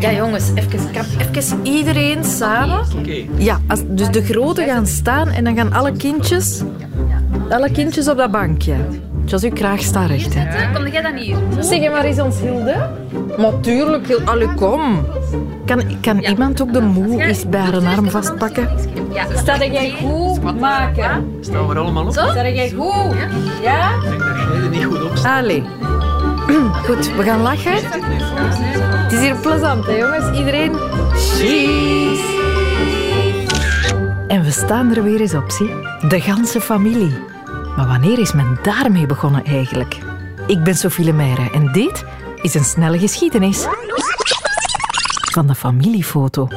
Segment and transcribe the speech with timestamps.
[0.00, 2.80] Ja, jongens, even, kan even iedereen samen.
[2.98, 3.24] Oké.
[3.36, 6.62] Ja, als, dus de grote gaan staan en dan gaan alle kindjes,
[7.50, 8.74] alle kindjes op dat bankje.
[9.24, 10.34] Zoals u graag staat recht.
[10.34, 10.72] Hè.
[10.72, 11.36] Kom jij dan hier?
[11.60, 12.90] Zeg maar eens ons Hilde.
[13.36, 14.26] Natuurlijk, Hilde.
[14.26, 15.06] Allee, kom.
[15.66, 18.68] Kan, kan iemand ook de moe eens bij haar arm vastpakken?
[19.12, 19.26] Ja.
[19.36, 21.36] Sta jij goed maken?
[21.40, 22.12] Staan we er allemaal op?
[22.12, 23.16] Sta jij goed?
[23.62, 23.94] Ja?
[23.94, 25.42] Ik denk dat René niet goed op staat.
[25.42, 25.62] Allee.
[26.86, 27.72] Goed, we gaan lachen.
[27.72, 30.38] Het is hier plezant, hè, jongens?
[30.38, 30.74] Iedereen.
[31.12, 32.38] Cheese.
[34.28, 35.70] En we staan er weer eens op, zie.
[36.08, 37.18] De ganse familie.
[37.76, 39.98] Maar wanneer is men daarmee begonnen eigenlijk?
[40.46, 42.04] Ik ben Sophie Lemaire en dit
[42.42, 43.66] is een snelle geschiedenis
[45.32, 46.48] van de familiefoto.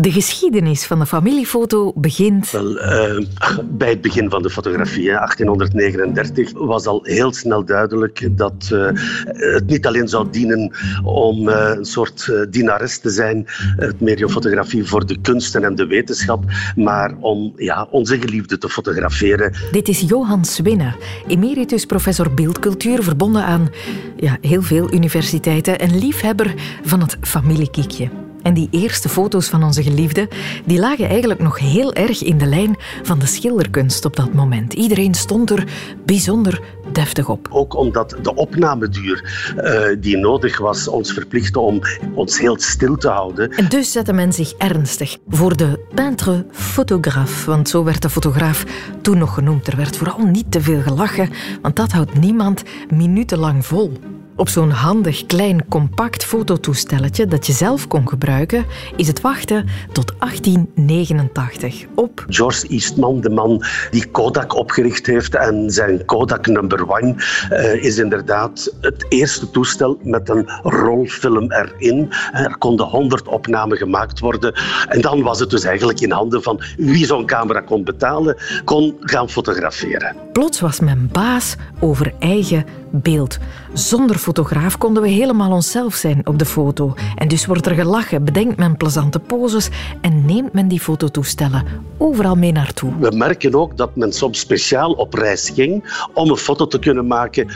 [0.00, 3.24] De geschiedenis van de familiefoto begint Wel, eh,
[3.64, 8.88] bij het begin van de fotografie, hè, 1839, was al heel snel duidelijk dat eh,
[9.24, 10.72] het niet alleen zou dienen
[11.04, 13.44] om eh, een soort dienares te zijn,
[13.76, 16.44] het mediumfotografie voor de kunsten en de wetenschap,
[16.76, 19.52] maar om ja, onze geliefde te fotograferen.
[19.70, 20.94] Dit is Johan Swinne,
[21.26, 23.68] emeritus professor beeldcultuur, verbonden aan
[24.16, 28.29] ja, heel veel universiteiten en liefhebber van het familiekiekje.
[28.42, 30.28] En die eerste foto's van onze geliefde,
[30.64, 34.72] die lagen eigenlijk nog heel erg in de lijn van de schilderkunst op dat moment.
[34.72, 35.64] Iedereen stond er
[36.04, 36.60] bijzonder
[36.92, 37.48] deftig op.
[37.50, 41.80] Ook omdat de opnameduur eh, die nodig was ons verplichtte om
[42.14, 43.50] ons heel stil te houden.
[43.50, 48.64] En dus zette men zich ernstig voor de peintre fotograaf, want zo werd de fotograaf
[49.02, 49.66] toen nog genoemd.
[49.66, 51.30] Er werd vooral niet te veel gelachen,
[51.62, 53.92] want dat houdt niemand minutenlang vol.
[54.40, 58.64] Op zo'n handig, klein, compact fototoestelletje dat je zelf kon gebruiken,
[58.96, 65.70] is het wachten tot 1889 op George Eastman, de man die Kodak opgericht heeft en
[65.70, 67.14] zijn Kodak number one
[67.50, 72.12] eh, is inderdaad het eerste toestel met een rolfilm erin.
[72.32, 74.54] Er konden honderd opnamen gemaakt worden
[74.88, 78.96] en dan was het dus eigenlijk in handen van wie zo'n camera kon betalen, kon
[79.00, 80.16] gaan fotograferen.
[80.32, 83.38] Plots was men baas over eigen beeld.
[83.72, 86.94] Zonder fotograaf konden we helemaal onszelf zijn op de foto.
[87.16, 89.68] En dus wordt er gelachen, bedenkt men plezante poses
[90.00, 91.64] en neemt men die fototoestellen
[91.98, 92.92] overal mee naartoe.
[92.98, 97.06] We merken ook dat men soms speciaal op reis ging om een foto te kunnen
[97.06, 97.48] maken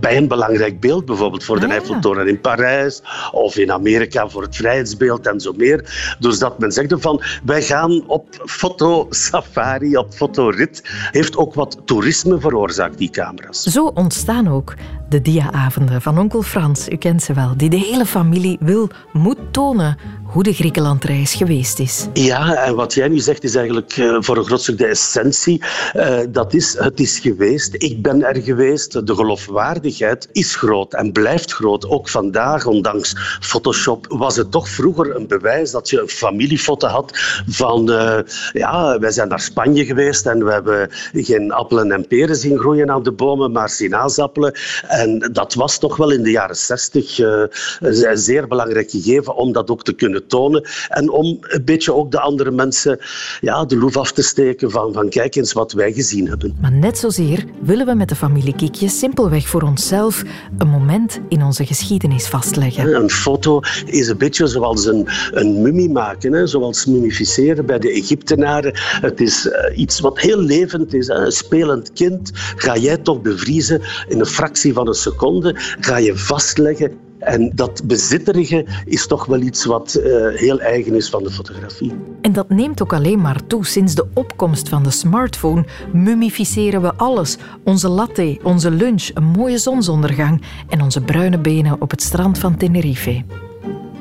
[0.00, 1.72] bij een belangrijk beeld, bijvoorbeeld voor de Ah.
[1.72, 6.14] Eiffeltoren in Parijs of in Amerika voor het vrijheidsbeeld en zo meer.
[6.18, 12.40] Dus dat men zegt van wij gaan op fotosafari, op fotorit, heeft ook wat toerisme
[12.40, 13.62] veroorzaakt, die camera's.
[13.62, 14.74] Zo ontstaan ook
[15.12, 19.38] de dia-avonden van onkel Frans, u kent ze wel, die de hele familie wil, moet
[19.50, 19.96] tonen
[20.32, 22.06] hoe de Griekenlandreis geweest is.
[22.12, 25.62] Ja, en wat jij nu zegt is eigenlijk eh, voor een groot stuk de essentie.
[25.92, 29.06] Eh, dat is, het is geweest, ik ben er geweest.
[29.06, 31.88] De geloofwaardigheid is groot en blijft groot.
[31.88, 37.10] Ook vandaag, ondanks Photoshop, was het toch vroeger een bewijs dat je een familiefoto had
[37.46, 38.18] van, eh,
[38.52, 42.90] ja, wij zijn naar Spanje geweest en we hebben geen appelen en peren zien groeien
[42.90, 44.54] aan de bomen, maar sinaasappelen.
[44.88, 47.42] En dat was toch wel in de jaren zestig eh,
[47.80, 50.64] een zeer belangrijk gegeven om dat ook te kunnen tonen.
[50.88, 52.98] En om een beetje ook de andere mensen
[53.40, 56.56] ja, de loef af te steken van, van kijk eens wat wij gezien hebben.
[56.60, 60.22] Maar net zozeer willen we met de familie Kiekje simpelweg voor onszelf
[60.58, 62.94] een moment in onze geschiedenis vastleggen.
[62.94, 66.46] Een foto is een beetje zoals een, een mummie maken, hè?
[66.46, 68.72] zoals mummificeren bij de Egyptenaren.
[69.00, 71.08] Het is eh, iets wat heel levend is.
[71.08, 76.16] Een spelend kind ga jij toch bevriezen in een fractie van een seconde, ga je
[76.16, 77.10] vastleggen.
[77.22, 81.92] En dat bezitterige is toch wel iets wat eh, heel eigen is van de fotografie.
[82.20, 83.66] En dat neemt ook alleen maar toe.
[83.66, 87.36] Sinds de opkomst van de smartphone mummificeren we alles.
[87.64, 92.56] Onze latte, onze lunch, een mooie zonsondergang en onze bruine benen op het strand van
[92.56, 93.24] Tenerife.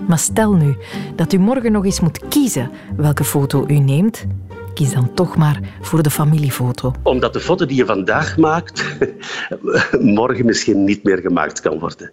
[0.07, 0.75] Maar stel nu
[1.15, 4.25] dat u morgen nog eens moet kiezen welke foto u neemt.
[4.73, 6.93] Kies dan toch maar voor de familiefoto.
[7.03, 8.97] Omdat de foto die je vandaag maakt,
[9.99, 12.09] morgen misschien niet meer gemaakt kan worden.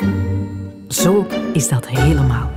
[0.88, 2.50] Zo is dat helemaal.